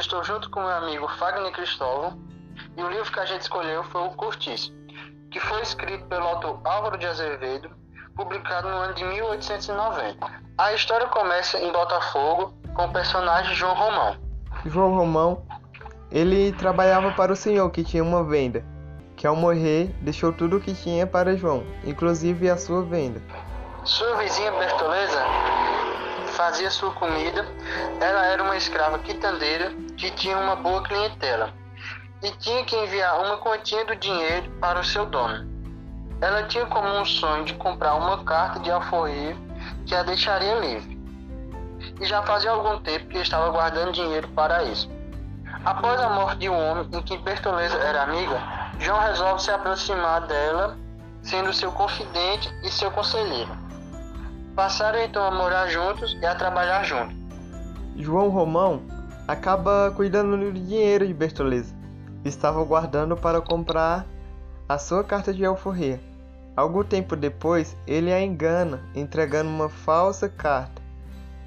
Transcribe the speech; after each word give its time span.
eu 0.00 0.02
estou 0.02 0.24
junto 0.24 0.48
com 0.48 0.60
meu 0.60 0.70
amigo 0.70 1.06
Fagner 1.18 1.52
Cristóvão 1.52 2.18
e 2.74 2.82
o 2.82 2.88
livro 2.88 3.12
que 3.12 3.20
a 3.20 3.26
gente 3.26 3.42
escolheu 3.42 3.84
foi 3.84 4.00
O 4.00 4.10
Cortiço, 4.12 4.72
que 5.30 5.38
foi 5.38 5.60
escrito 5.60 6.06
pelo 6.06 6.24
autor 6.24 6.58
Álvaro 6.64 6.96
de 6.96 7.04
Azevedo, 7.04 7.70
publicado 8.16 8.70
no 8.70 8.76
ano 8.76 8.94
de 8.94 9.04
1890. 9.04 10.26
A 10.56 10.72
história 10.72 11.06
começa 11.08 11.58
em 11.58 11.70
Botafogo 11.70 12.54
com 12.72 12.86
o 12.86 12.92
personagem 12.94 13.54
João 13.54 13.74
Romão. 13.74 14.16
João 14.64 14.94
Romão, 14.94 15.44
ele 16.10 16.52
trabalhava 16.52 17.12
para 17.12 17.34
o 17.34 17.36
senhor 17.36 17.68
que 17.68 17.84
tinha 17.84 18.02
uma 18.02 18.24
venda, 18.24 18.64
que 19.18 19.26
ao 19.26 19.36
morrer 19.36 19.94
deixou 20.00 20.32
tudo 20.32 20.56
o 20.56 20.60
que 20.62 20.72
tinha 20.72 21.06
para 21.06 21.36
João, 21.36 21.62
inclusive 21.84 22.48
a 22.48 22.56
sua 22.56 22.82
venda. 22.82 23.20
Sua 23.84 24.16
vizinha 24.16 24.50
Bertoleza 24.52 25.22
fazia 26.30 26.70
sua 26.70 26.90
comida. 26.92 27.46
Ela 28.00 28.26
era 28.28 28.42
uma 28.42 28.56
escrava 28.56 28.98
quitandeira 29.00 29.74
que 30.00 30.10
tinha 30.12 30.38
uma 30.38 30.56
boa 30.56 30.82
clientela 30.82 31.52
e 32.22 32.30
tinha 32.32 32.64
que 32.64 32.74
enviar 32.74 33.20
uma 33.20 33.36
quantia 33.36 33.84
do 33.84 33.94
dinheiro 33.94 34.50
para 34.58 34.80
o 34.80 34.84
seu 34.84 35.04
dono. 35.04 35.46
Ela 36.22 36.44
tinha 36.44 36.64
como 36.66 36.88
um 36.88 37.04
sonho 37.04 37.44
de 37.44 37.52
comprar 37.54 37.94
uma 37.96 38.24
carta 38.24 38.60
de 38.60 38.70
alforria 38.70 39.36
que 39.86 39.94
a 39.94 40.02
deixaria 40.02 40.54
livre. 40.58 40.98
E 42.00 42.04
já 42.06 42.22
fazia 42.22 42.50
algum 42.50 42.78
tempo 42.80 43.08
que 43.08 43.18
estava 43.18 43.50
guardando 43.50 43.92
dinheiro 43.92 44.26
para 44.28 44.64
isso. 44.64 44.90
Após 45.66 46.00
a 46.00 46.08
morte 46.08 46.38
de 46.38 46.48
um 46.48 46.58
homem 46.58 46.88
em 46.92 47.02
que 47.02 47.18
Bertoleza 47.18 47.76
era 47.76 48.04
amiga, 48.04 48.40
João 48.78 49.00
resolve 49.00 49.42
se 49.42 49.50
aproximar 49.50 50.26
dela, 50.26 50.78
sendo 51.22 51.52
seu 51.52 51.70
confidente 51.72 52.50
e 52.62 52.70
seu 52.70 52.90
conselheiro. 52.90 53.50
Passaram 54.56 55.02
então 55.02 55.22
a 55.22 55.30
morar 55.30 55.68
juntos 55.68 56.16
e 56.22 56.26
a 56.26 56.34
trabalhar 56.34 56.84
juntos. 56.84 57.14
João 57.96 58.30
Romão 58.30 58.99
acaba 59.30 59.92
cuidando 59.94 60.36
do 60.36 60.52
dinheiro 60.52 61.06
de 61.06 61.14
Bertoleza. 61.14 61.72
Estava 62.24 62.64
guardando 62.64 63.16
para 63.16 63.40
comprar 63.40 64.04
a 64.68 64.76
sua 64.76 65.04
carta 65.04 65.32
de 65.32 65.44
alforria. 65.44 66.00
Algum 66.56 66.82
tempo 66.82 67.14
depois, 67.14 67.76
ele 67.86 68.12
a 68.12 68.20
engana, 68.20 68.82
entregando 68.92 69.48
uma 69.48 69.68
falsa 69.68 70.28
carta. 70.28 70.82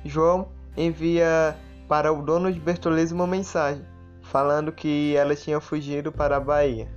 João 0.06 0.48
envia 0.78 1.58
para 1.90 2.12
o 2.14 2.22
dono 2.22 2.52
de 2.52 2.60
Bertoleza 2.60 3.14
uma 3.14 3.28
mensagem, 3.28 3.86
falando 4.22 4.72
que 4.72 5.14
ela 5.18 5.36
tinha 5.36 5.60
fugido 5.60 6.10
para 6.10 6.38
a 6.38 6.40
Bahia. 6.40 6.90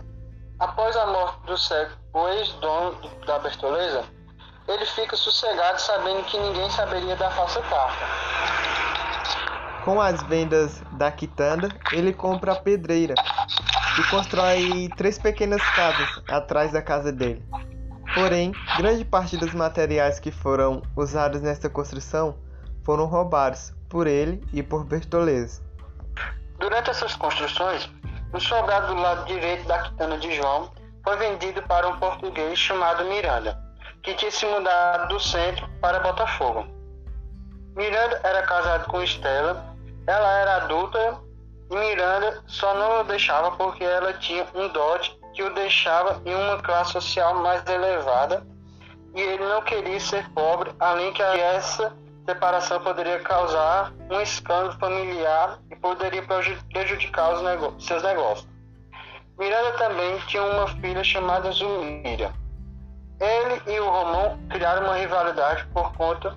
Após 0.61 0.97
a 0.97 1.07
morte 1.07 1.47
do 1.47 1.59
cego, 1.59 1.91
o 2.15 2.29
ex-dono 2.29 2.97
da 3.27 3.41
Bertoleza, 3.41 4.05
ele 4.69 4.87
fica 4.87 5.17
sossegado 5.17 5.81
sabendo 5.81 6.23
que 6.27 6.39
ninguém 6.39 6.71
saberia 6.71 7.17
da 7.17 7.29
falsa 7.33 7.61
carta. 7.63 8.66
Com 9.87 10.01
as 10.01 10.21
vendas 10.25 10.83
da 10.93 11.13
quitanda, 11.13 11.69
ele 11.93 12.13
compra 12.13 12.53
a 12.53 12.57
pedreira 12.57 13.15
e 13.99 14.11
constrói 14.11 14.91
três 14.97 15.17
pequenas 15.17 15.63
casas 15.71 16.23
atrás 16.29 16.73
da 16.73 16.83
casa 16.83 17.13
dele. 17.13 17.43
Porém, 18.13 18.53
grande 18.77 19.05
parte 19.05 19.37
dos 19.37 19.55
materiais 19.55 20.19
que 20.19 20.33
foram 20.33 20.83
usados 20.97 21.41
nesta 21.41 21.71
construção 21.71 22.37
foram 22.85 23.07
roubados 23.07 23.73
por 23.89 24.09
ele 24.09 24.43
e 24.53 24.61
por 24.61 24.85
Bertoleza. 24.85 25.63
Durante 26.59 26.91
essas 26.91 27.15
construções, 27.15 27.89
o 28.33 28.41
sobrado 28.41 28.89
do 28.89 29.01
lado 29.01 29.25
direito 29.27 29.69
da 29.69 29.83
quitanda 29.83 30.19
de 30.19 30.35
João 30.35 30.73
foi 31.05 31.17
vendido 31.17 31.63
para 31.63 31.89
um 31.89 31.97
português 31.99 32.59
chamado 32.59 33.05
Miranda 33.05 33.65
que 34.03 34.15
tinha 34.15 34.31
se 34.31 34.47
mudado 34.47 35.09
do 35.09 35.19
centro 35.19 35.69
para 35.81 35.99
Botafogo. 35.99 36.65
Miranda 37.75 38.21
era 38.23 38.43
casado 38.43 38.87
com 38.87 39.03
Estela, 39.03 39.66
ela 40.07 40.39
era 40.39 40.57
adulta 40.57 41.21
e 41.71 41.77
Miranda 41.77 42.43
só 42.47 42.75
não 42.75 43.01
o 43.01 43.05
deixava 43.05 43.51
porque 43.53 43.85
ela 43.85 44.13
tinha 44.15 44.47
um 44.55 44.69
dote 44.69 45.19
que 45.35 45.43
o 45.43 45.53
deixava 45.55 46.23
em 46.25 46.35
uma 46.35 46.63
classe 46.63 46.93
social 46.93 47.35
mais 47.43 47.65
elevada 47.67 48.47
e 49.15 49.21
ele 49.21 49.45
não 49.45 49.63
queria 49.63 49.99
ser 49.99 50.29
pobre, 50.31 50.73
além 50.79 51.13
que 51.13 51.23
essa 51.23 51.93
separação 52.27 52.81
poderia 52.81 53.21
causar 53.21 53.93
um 54.11 54.21
escândalo 54.21 54.79
familiar 54.79 55.59
e 55.71 55.77
poderia 55.77 56.23
prejudicar 56.23 57.35
os 57.35 57.43
negócios, 57.43 57.87
seus 57.87 58.03
negócios. 58.03 58.49
Miranda 59.39 59.73
também 59.73 60.19
tinha 60.27 60.43
uma 60.43 60.67
filha 60.67 61.05
chamada 61.05 61.51
Zulmira. 61.51 62.33
Ele 63.21 63.63
e 63.67 63.81
o 63.81 63.89
Romão 63.89 64.39
criaram 64.51 64.85
uma 64.85 64.97
rivalidade 64.97 65.67
por 65.73 65.93
conta 65.95 66.37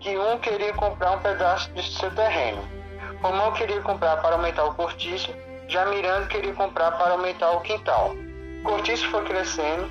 que 0.00 0.16
um 0.16 0.38
queria 0.38 0.72
comprar 0.74 1.12
um 1.12 1.20
pedaço 1.20 1.70
de 1.72 1.82
seu 1.96 2.10
terreno. 2.14 2.75
Romão 3.22 3.52
queria 3.52 3.80
comprar 3.80 4.16
para 4.18 4.36
aumentar 4.36 4.64
o 4.64 4.74
cortiço, 4.74 5.32
já 5.68 5.84
Miranda 5.86 6.26
queria 6.26 6.52
comprar 6.54 6.92
para 6.92 7.12
aumentar 7.12 7.50
o 7.52 7.60
quintal. 7.60 8.14
O 8.60 8.62
cortiço 8.62 9.08
foi 9.10 9.24
crescendo 9.24 9.88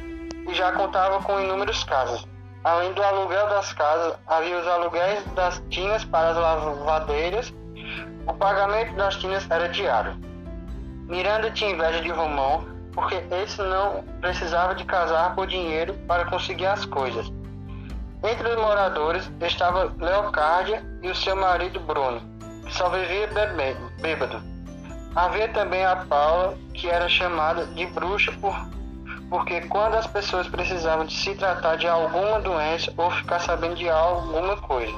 e 0.49 0.53
já 0.53 0.71
contava 0.71 1.21
com 1.23 1.39
inúmeras 1.39 1.83
casas. 1.83 2.25
Além 2.63 2.93
do 2.93 3.03
aluguel 3.03 3.47
das 3.49 3.73
casas, 3.73 4.17
havia 4.25 4.57
os 4.57 4.67
aluguéis 4.67 5.23
das 5.35 5.61
tinas 5.69 6.03
para 6.05 6.29
as 6.29 6.37
lavadeiras. 6.37 7.53
O 8.27 8.33
pagamento 8.33 8.95
das 8.95 9.15
tinas 9.17 9.49
era 9.51 9.69
diário. 9.69 10.17
Miranda 11.07 11.51
tinha 11.51 11.71
inveja 11.71 12.01
de 12.01 12.09
Romão 12.09 12.65
porque 12.93 13.21
esse 13.43 13.61
não 13.61 14.03
precisava 14.21 14.73
de 14.73 14.85
casar 14.85 15.35
por 15.35 15.45
dinheiro 15.45 15.93
para 16.07 16.25
conseguir 16.25 16.65
as 16.65 16.85
coisas. 16.85 17.31
Entre 18.23 18.49
os 18.49 18.55
moradores 18.55 19.29
estava 19.41 19.93
Leocárdia 19.99 20.83
e 21.03 21.09
o 21.09 21.15
seu 21.15 21.35
marido 21.35 21.79
Bruno, 21.81 22.21
só 22.69 22.89
vivia 22.89 23.29
bêbado. 24.01 24.41
Havia 25.15 25.47
também 25.49 25.85
a 25.85 25.95
Paula, 25.95 26.57
que 26.73 26.89
era 26.89 27.07
chamada 27.07 27.65
de 27.67 27.85
bruxa 27.87 28.31
por, 28.33 28.53
porque 29.29 29.61
quando 29.61 29.95
as 29.95 30.07
pessoas 30.07 30.47
precisavam 30.47 31.05
de 31.05 31.13
se 31.13 31.35
tratar 31.35 31.77
de 31.77 31.87
alguma 31.87 32.39
doença 32.41 32.93
ou 32.97 33.09
ficar 33.11 33.39
sabendo 33.39 33.75
de 33.75 33.89
alguma 33.89 34.57
coisa. 34.57 34.95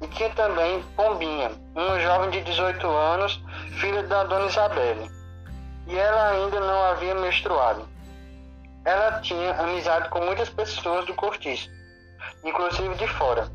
E 0.00 0.06
tinha 0.08 0.30
também 0.30 0.82
Pombinha, 0.96 1.50
uma 1.74 2.00
jovem 2.00 2.30
de 2.30 2.40
18 2.42 2.86
anos, 2.86 3.42
filha 3.80 4.02
da 4.04 4.24
dona 4.24 4.46
Isabelle 4.46 5.18
e 5.88 5.96
ela 5.96 6.30
ainda 6.30 6.60
não 6.60 6.84
havia 6.84 7.14
menstruado. 7.14 7.88
Ela 8.84 9.20
tinha 9.20 9.52
amizade 9.54 10.08
com 10.10 10.20
muitas 10.20 10.48
pessoas 10.50 11.06
do 11.06 11.14
cortiço, 11.14 11.68
inclusive 12.44 12.94
de 12.94 13.08
fora. 13.08 13.50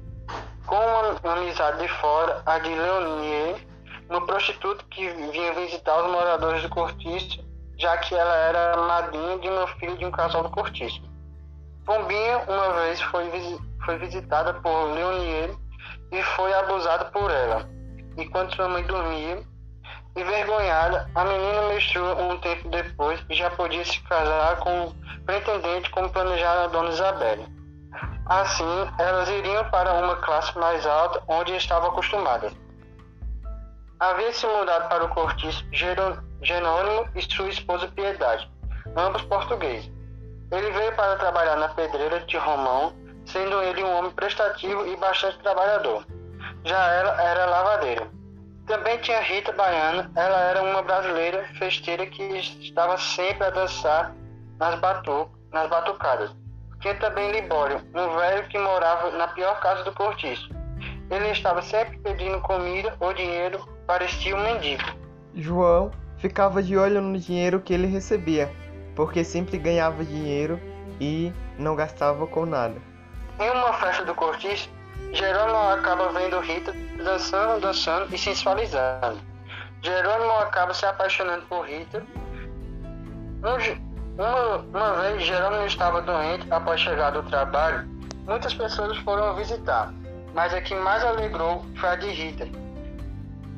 Com 0.73 0.79
uma 0.79 1.33
amizade 1.33 1.83
de 1.83 1.87
fora, 1.99 2.41
a 2.47 2.57
de 2.57 2.69
Leonie, 2.69 3.67
uma 4.09 4.25
prostituta 4.25 4.83
que 4.89 5.07
vinha 5.07 5.53
visitar 5.53 6.03
os 6.03 6.11
moradores 6.11 6.63
do 6.63 6.69
cortiço, 6.69 7.45
já 7.77 7.95
que 7.99 8.15
ela 8.15 8.35
era 8.35 8.77
madrinha 8.77 9.37
de 9.37 9.49
uma 9.49 9.67
filha 9.67 9.95
de 9.95 10.03
um 10.03 10.09
casal 10.09 10.41
do 10.41 10.49
cortiço. 10.49 10.99
Pombinha, 11.85 12.39
uma 12.47 12.73
vez, 12.73 12.99
foi, 13.01 13.29
foi 13.85 13.99
visitada 13.99 14.55
por 14.55 14.95
Leonie 14.95 15.55
e 16.11 16.23
foi 16.23 16.51
abusada 16.55 17.05
por 17.05 17.29
ela. 17.29 17.69
Enquanto 18.17 18.55
sua 18.55 18.67
mãe 18.67 18.83
dormia, 18.83 19.43
Envergonhada, 20.15 21.07
a 21.13 21.23
menina 21.23 21.67
menstruou 21.67 22.19
um 22.19 22.39
tempo 22.39 22.67
depois 22.69 23.23
e 23.29 23.35
já 23.35 23.51
podia 23.51 23.85
se 23.85 23.99
casar 24.01 24.57
com 24.57 24.85
o 24.85 24.95
pretendente 25.23 25.91
como 25.91 26.09
planejara 26.09 26.63
a 26.63 26.67
dona 26.67 26.89
Isabelle. 26.89 27.52
Assim, 28.25 28.91
elas 28.97 29.29
iriam 29.29 29.69
para 29.69 29.93
uma 29.93 30.15
classe 30.17 30.57
mais 30.57 30.85
alta 30.85 31.21
onde 31.27 31.55
estavam 31.55 31.89
acostumadas. 31.89 32.53
Havia 33.99 34.33
se 34.33 34.45
mudado 34.45 34.89
para 34.89 35.05
o 35.05 35.09
cortiço 35.09 35.65
Jerônimo 35.71 37.07
e 37.15 37.21
sua 37.21 37.47
esposa 37.49 37.87
Piedade, 37.87 38.49
ambos 38.95 39.21
portugueses. 39.23 39.91
Ele 40.51 40.71
veio 40.71 40.95
para 40.95 41.15
trabalhar 41.17 41.55
na 41.55 41.69
pedreira 41.69 42.19
de 42.21 42.37
Romão, 42.37 42.93
sendo 43.25 43.61
ele 43.61 43.83
um 43.83 43.97
homem 43.97 44.11
prestativo 44.11 44.85
e 44.87 44.95
bastante 44.97 45.39
trabalhador. 45.39 46.05
Já 46.65 46.87
ela 46.93 47.21
era 47.21 47.45
lavadeira. 47.45 48.07
Também 48.67 48.97
tinha 48.99 49.19
Rita 49.21 49.51
Baiana, 49.51 50.11
ela 50.15 50.39
era 50.39 50.63
uma 50.63 50.81
brasileira 50.81 51.45
festeira 51.57 52.05
que 52.05 52.23
estava 52.23 52.97
sempre 52.97 53.47
a 53.47 53.49
dançar 53.49 54.13
nas, 54.57 54.79
batu 54.79 55.29
nas 55.51 55.69
batucadas. 55.69 56.31
Tinha 56.83 56.95
também 56.95 57.31
Libório, 57.31 57.79
um 57.95 58.17
velho 58.17 58.45
que 58.49 58.59
morava 58.59 59.09
na 59.11 59.29
pior 59.29 59.57
casa 59.61 59.85
do 59.85 59.93
cortiço. 59.93 60.49
Ele 61.09 61.29
estava 61.29 61.61
sempre 61.61 61.97
pedindo 61.99 62.41
comida 62.41 62.93
ou 62.99 63.13
dinheiro, 63.13 63.65
parecia 63.87 64.35
um 64.35 64.43
mendigo. 64.43 64.83
João 65.33 65.91
ficava 66.17 66.61
de 66.61 66.75
olho 66.75 67.01
no 67.01 67.17
dinheiro 67.17 67.61
que 67.61 67.73
ele 67.73 67.87
recebia, 67.87 68.51
porque 68.97 69.23
sempre 69.23 69.57
ganhava 69.57 70.03
dinheiro 70.03 70.59
e 70.99 71.31
não 71.57 71.73
gastava 71.73 72.27
com 72.27 72.45
nada. 72.45 72.75
Em 73.39 73.49
uma 73.49 73.71
festa 73.75 74.03
do 74.03 74.13
cortiço, 74.13 74.69
Jerônimo 75.13 75.57
acaba 75.57 76.09
vendo 76.09 76.37
Rita 76.41 76.73
dançando, 77.01 77.61
dançando 77.61 78.13
e 78.13 78.17
sensualizando. 78.17 79.21
Jerônimo 79.81 80.33
acaba 80.33 80.73
se 80.73 80.85
apaixonando 80.85 81.45
por 81.45 81.65
Rita. 81.65 82.05
Um, 83.41 83.92
uma, 84.17 84.57
uma 84.57 85.01
vez, 85.01 85.23
Jerônimo 85.23 85.65
estava 85.65 86.01
doente 86.01 86.45
após 86.51 86.79
chegar 86.79 87.11
do 87.11 87.23
trabalho. 87.23 87.87
Muitas 88.27 88.53
pessoas 88.53 88.97
foram 88.99 89.35
visitar, 89.35 89.93
mas 90.33 90.53
a 90.53 90.61
que 90.61 90.75
mais 90.75 91.03
alegrou 91.03 91.65
foi 91.75 91.89
a 91.89 91.95
de 91.95 92.09
Rita. 92.09 92.47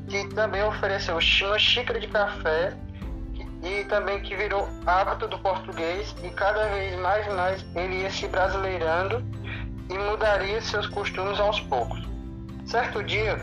que 0.08 0.28
também 0.36 0.64
ofereceu 0.64 1.16
uma 1.16 1.60
xícara 1.60 2.00
de 2.00 2.08
café 2.08 2.74
e 3.64 3.84
também 3.86 4.22
que 4.22 4.36
virou 4.36 4.68
hábito 4.86 5.28
do 5.28 5.40
português 5.40 6.16
e 6.24 6.30
cada 6.30 6.68
vez 6.68 6.96
mais 7.00 7.26
e 7.26 7.30
mais 7.32 7.66
ele 7.76 8.02
ia 8.02 8.12
se 8.12 8.28
brasileirando 8.28 9.24
e 9.90 9.98
mudaria 9.98 10.62
seus 10.62 10.88
costumes 10.88 11.40
aos 11.40 11.60
poucos. 11.62 12.02
Certo 12.66 13.04
dia, 13.04 13.36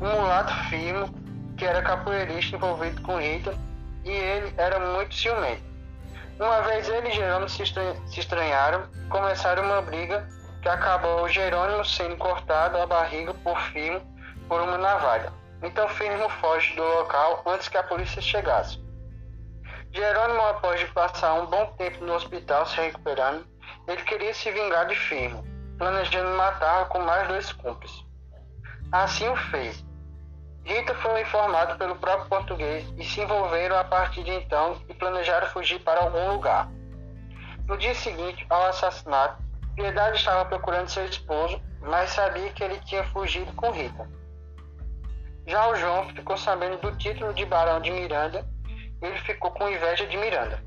um 0.00 0.20
mulato 0.20 0.52
firme, 0.68 1.10
que 1.56 1.64
era 1.64 1.82
capoeirista 1.82 2.56
envolvido 2.56 3.00
com 3.02 3.18
Rita, 3.18 3.54
e 4.04 4.10
ele 4.10 4.52
era 4.56 4.78
muito 4.94 5.14
ciumento. 5.14 5.71
Uma 6.38 6.62
vez 6.62 6.88
ele 6.88 7.08
e 7.08 7.12
Jerônimo 7.12 7.48
se 7.48 7.62
estranharam, 8.18 8.88
começaram 9.08 9.62
uma 9.64 9.82
briga 9.82 10.26
que 10.60 10.68
acabou 10.68 11.28
Jerônimo 11.28 11.84
sendo 11.84 12.16
cortado 12.16 12.78
a 12.78 12.86
barriga 12.86 13.34
por 13.34 13.58
Firmo 13.72 14.00
por 14.48 14.60
uma 14.60 14.78
navalha. 14.78 15.32
Então 15.62 15.88
Firmo 15.88 16.28
foge 16.28 16.74
do 16.74 16.82
local 16.82 17.42
antes 17.46 17.68
que 17.68 17.76
a 17.76 17.82
polícia 17.82 18.20
chegasse. 18.20 18.82
Jerônimo, 19.92 20.40
após 20.46 20.82
passar 20.90 21.34
um 21.34 21.46
bom 21.46 21.66
tempo 21.76 22.04
no 22.04 22.14
hospital 22.14 22.66
se 22.66 22.80
recuperando, 22.80 23.46
ele 23.86 24.02
queria 24.02 24.32
se 24.32 24.50
vingar 24.50 24.86
de 24.86 24.94
Firmo, 24.94 25.44
planejando 25.76 26.36
matá-lo 26.36 26.86
com 26.86 27.00
mais 27.00 27.28
dois 27.28 27.52
cúmplices. 27.52 28.04
Assim 28.90 29.28
o 29.28 29.36
fez. 29.36 29.84
Rita 30.64 30.94
foi 30.96 31.22
informado 31.22 31.76
pelo 31.76 31.96
próprio 31.96 32.28
português 32.28 32.86
e 32.96 33.04
se 33.04 33.20
envolveram 33.20 33.76
a 33.76 33.84
partir 33.84 34.22
de 34.22 34.30
então 34.30 34.80
e 34.88 34.94
planejaram 34.94 35.48
fugir 35.48 35.80
para 35.80 36.00
algum 36.00 36.32
lugar. 36.32 36.70
No 37.66 37.76
dia 37.76 37.94
seguinte 37.94 38.46
ao 38.48 38.66
assassinato, 38.66 39.42
Piedade 39.74 40.18
estava 40.18 40.44
procurando 40.44 40.88
seu 40.88 41.04
esposo, 41.06 41.60
mas 41.80 42.10
sabia 42.10 42.50
que 42.50 42.62
ele 42.62 42.78
tinha 42.80 43.04
fugido 43.04 43.52
com 43.54 43.70
Rita. 43.70 44.08
Já 45.46 45.68
o 45.68 45.74
João 45.74 46.08
ficou 46.10 46.36
sabendo 46.36 46.76
do 46.78 46.96
título 46.96 47.32
de 47.32 47.44
Barão 47.44 47.80
de 47.80 47.90
Miranda 47.90 48.46
ele 49.02 49.18
ficou 49.18 49.50
com 49.50 49.68
inveja 49.68 50.06
de 50.06 50.16
Miranda. 50.16 50.62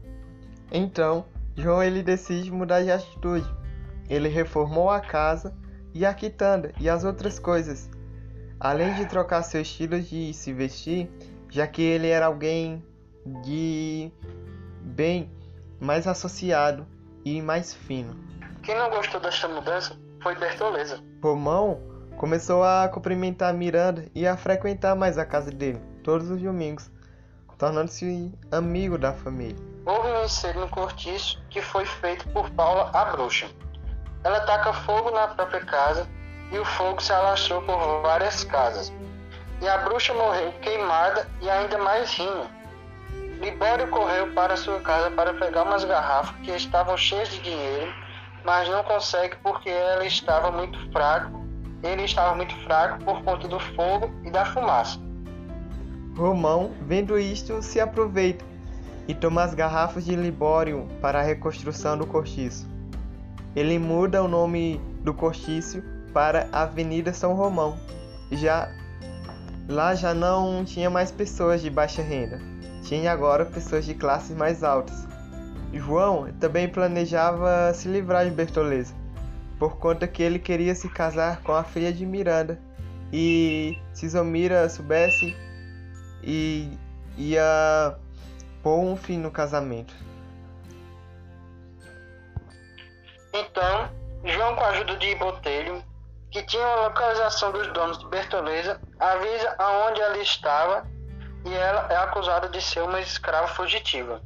Então, 0.72 1.26
João 1.56 1.82
ele 1.82 2.04
decide 2.04 2.52
mudar 2.52 2.82
de 2.82 2.92
atitude. 2.92 3.48
Ele 4.10 4.28
reformou 4.28 4.90
a 4.90 5.00
casa 5.00 5.56
e 5.94 6.06
a 6.06 6.14
quitanda 6.14 6.74
e 6.80 6.90
as 6.90 7.04
outras 7.04 7.40
coisas. 7.40 7.90
Além 8.60 8.94
de 8.96 9.06
trocar 9.06 9.44
seu 9.44 9.62
estilo 9.62 10.00
de 10.00 10.34
se 10.34 10.54
vestir, 10.54 11.10
já 11.50 11.68
que 11.68 11.82
ele 11.82 12.08
era 12.08 12.26
alguém 12.26 12.84
de 13.44 14.12
bem 14.82 15.32
mais 15.80 16.08
associado 16.08 16.88
e 17.24 17.42
mais 17.42 17.74
fino. 17.74 18.16
Quem 18.64 18.76
não 18.78 18.90
gostou 18.90 19.20
desta 19.20 19.48
mudança 19.48 19.98
foi 20.22 20.36
Bertoleza. 20.36 21.04
Romão 21.22 21.80
começou 22.18 22.64
a 22.64 22.88
cumprimentar 22.88 23.54
Miranda 23.54 24.06
e 24.16 24.26
a 24.26 24.38
frequentar 24.38 24.96
mais 24.96 25.18
a 25.18 25.26
casa 25.26 25.52
dele 25.52 25.80
todos 26.04 26.30
os 26.30 26.42
domingos 26.42 26.90
tornando-se 27.58 28.32
amigo 28.52 28.98
da 28.98 29.14
família. 29.14 29.56
Houve 29.86 30.10
um 30.10 30.26
incêndio 30.26 30.62
no 30.62 30.70
cortiço 30.70 31.42
que 31.50 31.62
foi 31.62 31.86
feito 31.86 32.28
por 32.30 32.50
Paula 32.52 32.92
a 32.94 33.06
bruxa. 33.06 33.48
Ela 34.24 34.42
taca 34.42 34.74
fogo 34.74 35.12
na 35.12 35.28
própria 35.30 35.64
casa 35.64 36.08
e 36.52 36.58
o 36.58 36.66
fogo 36.66 37.02
se 37.02 37.12
alastrou 37.12 37.62
por 37.62 38.02
várias 38.02 38.44
casas. 38.44 38.92
E 39.62 39.68
a 39.68 39.78
bruxa 39.80 40.14
morreu 40.14 40.52
queimada 40.62 41.28
e 41.42 41.50
ainda 41.50 41.78
mais 41.78 42.14
rindo. 42.14 42.48
Libório 43.42 43.88
correu 43.90 44.34
para 44.34 44.56
sua 44.56 44.80
casa 44.80 45.12
para 45.12 45.34
pegar 45.34 45.64
umas 45.64 45.84
garrafas 45.84 46.36
que 46.44 46.52
estavam 46.52 46.96
cheias 46.98 47.30
de 47.30 47.40
dinheiro, 47.42 47.94
mas 48.44 48.70
não 48.70 48.84
consegue 48.84 49.36
porque 49.44 49.70
ela 49.70 50.06
estava 50.06 50.52
muito 50.52 50.80
fraco. 50.92 51.44
Ele 51.84 52.04
estava 52.04 52.36
muito 52.36 52.56
fraco 52.64 53.04
por 53.04 53.24
conta 53.24 53.48
do 53.48 53.60
fogo 53.60 54.12
e 54.24 54.32
da 54.32 54.46
fumaça. 54.46 55.00
Romão, 56.18 56.72
vendo 56.82 57.20
isto, 57.20 57.62
se 57.62 57.80
aproveita 57.80 58.46
e 59.08 59.14
toma 59.14 59.44
as 59.44 59.54
garrafas 59.54 60.06
de 60.06 60.16
Libório 60.16 60.88
para 61.02 61.20
a 61.20 61.24
reconstrução 61.24 61.98
do 61.98 62.08
cortiço. 62.08 62.68
Ele 63.56 63.78
muda 63.78 64.24
o 64.24 64.28
nome 64.28 64.82
do 65.04 65.14
cortiço 65.14 65.84
para 66.16 66.48
Avenida 66.54 67.12
São 67.12 67.34
Romão. 67.34 67.78
Já 68.32 68.72
lá 69.68 69.94
já 69.94 70.14
não 70.14 70.64
tinha 70.64 70.90
mais 70.90 71.12
pessoas 71.12 71.62
de 71.62 71.70
baixa 71.70 72.02
renda, 72.02 72.40
tinha 72.84 73.12
agora 73.12 73.44
pessoas 73.44 73.84
de 73.84 73.94
classes 73.94 74.34
mais 74.34 74.64
altas. 74.64 75.06
João 75.74 76.32
também 76.40 76.70
planejava 76.70 77.74
se 77.74 77.90
livrar 77.90 78.24
de 78.24 78.32
Bertoleza, 78.32 78.96
por 79.60 79.78
conta 79.78 80.08
que 80.08 80.24
ele 80.24 80.40
queria 80.40 80.74
se 80.74 80.88
casar 80.88 81.42
com 81.42 81.52
a 81.52 81.66
filha 81.66 81.92
de 81.92 82.06
Miranda. 82.06 82.58
E 83.12 83.78
se 83.94 84.08
Zomira 84.08 84.70
soubesse, 84.70 85.36
e 86.24 86.72
ia 87.18 87.98
pôr 88.64 88.80
um 88.80 88.96
fim 88.96 89.18
no 89.18 89.30
casamento. 89.30 89.94
Então, 93.34 93.90
João, 94.24 94.56
com 94.56 94.62
a 94.64 94.70
ajuda 94.70 94.96
de 94.98 95.14
Botelho, 95.16 95.84
que 96.36 96.44
tinha 96.44 96.68
a 96.68 96.88
localização 96.88 97.50
dos 97.54 97.72
donos 97.72 97.98
de 97.98 98.08
Bertoleza, 98.08 98.78
avisa 99.00 99.56
aonde 99.58 100.02
ela 100.02 100.18
estava 100.18 100.86
e 101.46 101.54
ela 101.54 101.88
é 101.90 101.96
acusada 101.96 102.50
de 102.50 102.62
ser 102.62 102.82
uma 102.82 103.00
escrava 103.00 103.48
fugitiva. 103.48 104.22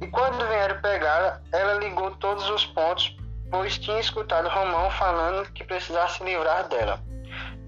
E 0.00 0.06
quando 0.06 0.46
vieram 0.46 0.80
pegá-la, 0.80 1.40
ela 1.50 1.74
ligou 1.74 2.12
todos 2.18 2.48
os 2.50 2.64
pontos, 2.66 3.16
pois 3.50 3.76
tinha 3.78 3.98
escutado 3.98 4.48
Romão 4.48 4.92
falando 4.92 5.50
que 5.50 5.64
precisasse 5.64 6.18
se 6.18 6.24
livrar 6.24 6.68
dela. 6.68 7.00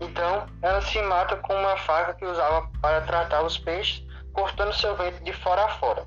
Então, 0.00 0.46
ela 0.62 0.80
se 0.80 1.02
mata 1.02 1.34
com 1.38 1.52
uma 1.52 1.76
faca 1.78 2.14
que 2.14 2.24
usava 2.24 2.68
para 2.80 3.00
tratar 3.00 3.42
os 3.42 3.58
peixes, 3.58 4.06
cortando 4.32 4.72
seu 4.74 4.94
ventre 4.94 5.24
de 5.24 5.32
fora 5.32 5.64
a 5.64 5.68
fora. 5.70 6.06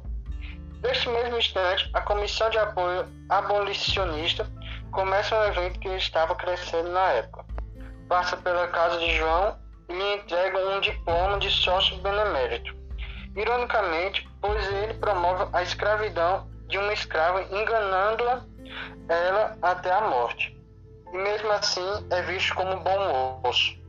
Neste 0.81 1.09
mesmo 1.09 1.37
instante, 1.37 1.89
a 1.93 1.99
Comissão 1.99 2.49
de 2.49 2.57
Apoio 2.57 3.05
Abolicionista 3.27 4.49
começa 4.93 5.37
um 5.37 5.43
evento 5.43 5.77
que 5.81 5.89
estava 5.89 6.33
crescendo 6.35 6.89
na 6.91 7.11
época. 7.11 7.44
Passa 8.07 8.37
pela 8.37 8.67
casa 8.67 8.99
de 8.99 9.15
João 9.17 9.57
e 9.89 9.93
lhe 9.93 10.15
entrega 10.15 10.57
um 10.57 10.79
diploma 10.79 11.39
de 11.39 11.49
sócio 11.49 11.97
benemérito. 11.97 12.75
Ironicamente, 13.35 14.27
pois 14.41 14.65
ele 14.71 14.93
promove 14.95 15.47
a 15.51 15.61
escravidão 15.61 16.47
de 16.67 16.77
uma 16.77 16.93
escrava, 16.93 17.43
enganando-a 17.43 18.43
ela 19.09 19.57
até 19.61 19.91
a 19.91 20.01
morte. 20.01 20.55
E 21.13 21.17
mesmo 21.17 21.51
assim 21.51 22.05
é 22.09 22.21
visto 22.23 22.55
como 22.55 22.79
bom 22.79 23.39
moço. 23.43 23.84